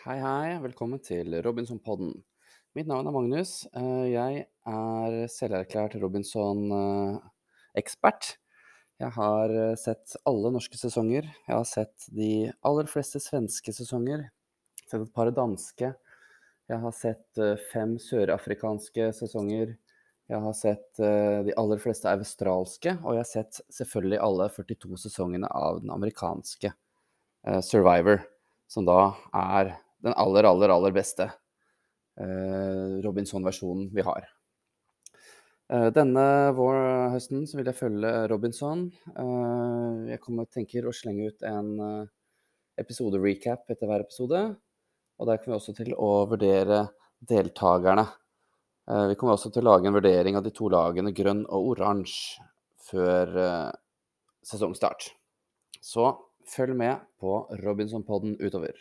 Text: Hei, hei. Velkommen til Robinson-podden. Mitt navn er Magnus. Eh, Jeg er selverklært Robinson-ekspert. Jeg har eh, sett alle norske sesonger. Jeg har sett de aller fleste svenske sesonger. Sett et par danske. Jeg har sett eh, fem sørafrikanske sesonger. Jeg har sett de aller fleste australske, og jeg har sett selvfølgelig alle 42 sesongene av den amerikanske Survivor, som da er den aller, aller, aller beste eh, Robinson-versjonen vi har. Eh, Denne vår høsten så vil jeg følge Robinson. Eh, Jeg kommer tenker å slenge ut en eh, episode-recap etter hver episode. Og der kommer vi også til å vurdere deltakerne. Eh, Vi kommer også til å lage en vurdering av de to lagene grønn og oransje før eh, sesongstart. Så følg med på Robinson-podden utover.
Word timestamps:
Hei, 0.00 0.16
hei. 0.16 0.56
Velkommen 0.62 0.96
til 1.04 1.34
Robinson-podden. 1.44 2.14
Mitt 2.72 2.86
navn 2.88 3.04
er 3.04 3.12
Magnus. 3.12 3.68
Eh, 3.76 4.08
Jeg 4.14 4.46
er 4.64 5.28
selverklært 5.28 5.92
Robinson-ekspert. 6.00 8.40
Jeg 8.96 9.12
har 9.16 9.50
eh, 9.52 9.74
sett 9.76 10.16
alle 10.24 10.50
norske 10.54 10.78
sesonger. 10.80 11.28
Jeg 11.28 11.52
har 11.52 11.64
sett 11.68 11.92
de 12.16 12.48
aller 12.64 12.88
fleste 12.88 13.20
svenske 13.20 13.72
sesonger. 13.76 14.32
Sett 14.86 15.02
et 15.02 15.12
par 15.12 15.28
danske. 15.36 15.92
Jeg 16.70 16.78
har 16.86 16.92
sett 16.96 17.36
eh, 17.36 17.60
fem 17.68 17.98
sørafrikanske 18.00 19.12
sesonger. 19.20 19.76
Jeg 20.30 20.40
har 20.46 20.54
sett 20.54 20.94
de 20.96 21.52
aller 21.58 21.78
fleste 21.82 22.06
australske, 22.06 22.94
og 23.02 23.16
jeg 23.16 23.24
har 23.24 23.26
sett 23.26 23.58
selvfølgelig 23.74 24.20
alle 24.22 24.46
42 24.54 24.94
sesongene 25.02 25.50
av 25.50 25.82
den 25.82 25.90
amerikanske 25.90 26.70
Survivor, 27.66 28.22
som 28.70 28.86
da 28.86 29.10
er 29.34 29.74
den 30.04 30.14
aller, 30.16 30.46
aller, 30.48 30.72
aller 30.72 30.92
beste 30.96 31.26
eh, 32.20 33.00
Robinson-versjonen 33.04 33.90
vi 33.94 34.04
har. 34.06 34.28
Eh, 35.70 35.88
Denne 35.94 36.24
vår 36.56 36.78
høsten 37.16 37.44
så 37.46 37.58
vil 37.60 37.68
jeg 37.70 37.78
følge 37.78 38.14
Robinson. 38.32 38.86
Eh, 39.12 40.14
Jeg 40.14 40.20
kommer 40.24 40.48
tenker 40.50 40.88
å 40.88 40.94
slenge 40.96 41.30
ut 41.30 41.44
en 41.46 41.70
eh, 41.86 42.08
episode-recap 42.82 43.68
etter 43.70 43.86
hver 43.90 44.06
episode. 44.06 44.40
Og 45.20 45.28
der 45.28 45.36
kommer 45.38 45.58
vi 45.58 45.60
også 45.60 45.76
til 45.76 45.92
å 46.00 46.10
vurdere 46.30 46.86
deltakerne. 47.20 48.06
Eh, 48.90 49.06
Vi 49.12 49.18
kommer 49.20 49.36
også 49.36 49.52
til 49.52 49.62
å 49.66 49.74
lage 49.74 49.90
en 49.90 49.98
vurdering 49.98 50.36
av 50.40 50.46
de 50.46 50.50
to 50.56 50.70
lagene 50.72 51.12
grønn 51.14 51.44
og 51.46 51.74
oransje 51.76 52.40
før 52.90 53.36
eh, 53.38 53.70
sesongstart. 54.42 55.10
Så 55.80 56.08
følg 56.50 56.74
med 56.76 57.04
på 57.20 57.44
Robinson-podden 57.60 58.34
utover. 58.40 58.74